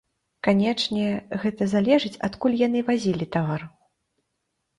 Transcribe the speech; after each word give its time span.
Канечне, 0.45 1.03
гэта 1.43 1.67
залежыць, 1.73 2.11
адкуль 2.29 2.57
яны 2.63 2.79
вазілі 2.89 3.29
тавар. 3.37 3.61